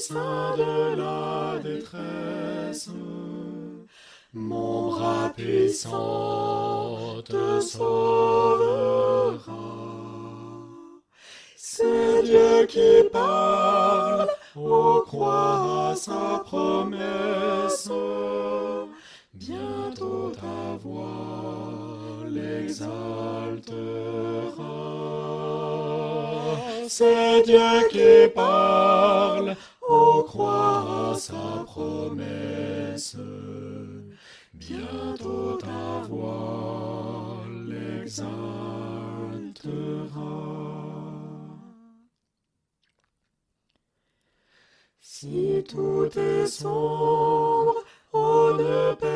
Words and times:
sein 0.00 0.56
de 0.56 0.96
la 0.96 1.58
détresse, 1.62 2.88
mon 4.32 4.88
bras 4.88 5.30
puissant 5.36 7.22
te 7.22 7.60
sauvera. 7.60 9.40
C'est 11.56 12.22
Dieu 12.22 12.66
qui 12.66 13.08
parle, 13.12 14.28
au 14.56 15.02
croix 15.02 15.92
sa 15.96 16.42
promesse, 16.44 17.90
bientôt 19.34 20.32
ta 20.40 20.76
voix 20.82 22.24
l'exaltera. 22.26 23.10
C'est 26.88 27.42
Dieu 27.42 27.88
qui 27.90 28.28
parle, 28.34 29.56
au 30.30 30.36
croix 30.36 31.14
sa 31.18 31.64
promesse, 31.66 33.16
bientôt 34.54 35.56
ta 35.56 36.02
voix 36.08 37.42
l'exaltera. 37.66 38.30
Si 45.00 45.64
tout 45.68 46.08
est 46.16 46.46
sombre, 46.46 47.84
on 48.12 48.54
ne 48.54 48.94
perd 48.94 49.09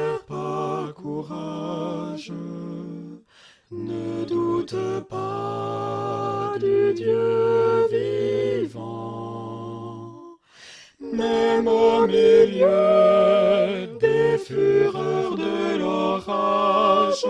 au 12.05 12.07
milieu 12.07 13.87
des 13.99 14.37
fureurs 14.39 15.37
de 15.37 15.79
l'orage, 15.79 17.25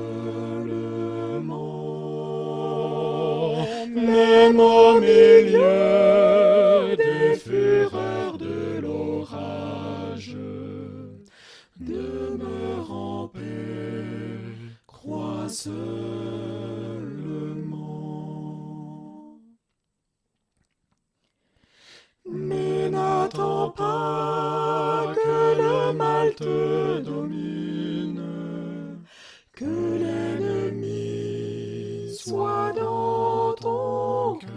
Même 3.88 4.60
au 4.60 5.00
milieu 5.00 6.96
des 6.98 7.36
fureurs 7.38 8.38
de 8.38 8.80
l'orage, 8.82 10.36
demeure 11.80 12.92
en 12.92 13.28
paix, 13.30 13.40
crois 14.86 15.48
seulement. 15.48 16.49
Mais 22.32 22.90
n'attends 22.90 23.70
pas 23.70 25.14
que 25.16 25.58
le 25.58 25.94
mal 25.94 26.34
te 26.36 27.00
domine, 27.00 28.22
que 29.56 29.66
l'ennemi 30.02 30.90
soit 32.16 32.72
dans 32.76 33.54
ton 33.54 34.36
cœur. 34.40 34.50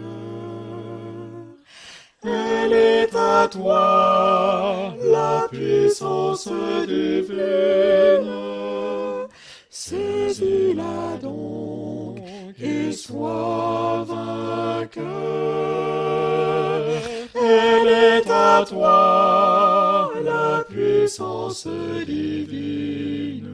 Elle 2.23 2.73
est 2.73 3.15
à 3.15 3.47
toi 3.47 4.93
la 5.03 5.47
puissance 5.49 6.47
divine. 6.87 8.29
Saisis-la 9.69 11.17
donc 11.21 12.19
et 12.61 12.91
sois 12.91 14.05
vainqueur. 14.07 16.02
À 18.55 18.63
toi 18.65 20.11
la 20.23 20.63
puissance 20.69 21.67
divine. 22.05 23.49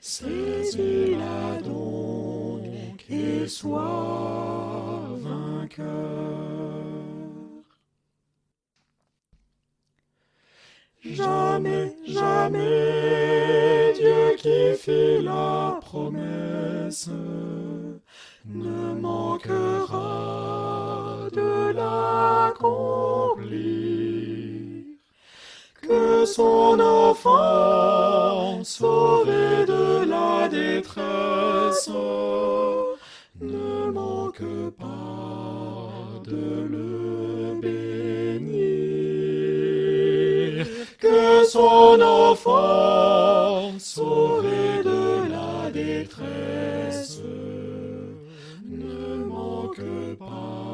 Saisis-la 0.00 1.60
donc 1.62 3.04
et 3.10 3.46
sois 3.46 5.10
vainqueur. 5.18 5.86
Jamais, 11.04 11.94
jamais 12.06 13.92
Dieu 13.94 14.36
qui 14.38 14.74
fit 14.78 15.20
la 15.22 15.78
promesse 15.82 17.10
ne 18.46 18.94
manquera 18.94 20.55
son 26.26 26.80
enfant 26.80 28.64
sauvé 28.64 29.64
de 29.66 30.04
la 30.08 30.48
détresse 30.48 31.88
ne 33.40 33.90
manque 33.92 34.42
pas 34.76 35.92
de 36.24 36.66
le 36.72 37.60
bénir. 37.60 38.66
Que 40.98 41.44
son 41.44 42.00
enfant 42.02 43.78
sauvé 43.78 44.82
de 44.84 45.30
la 45.30 45.70
détresse 45.70 47.20
ne 48.68 49.24
manque 49.24 50.16
pas 50.18 50.65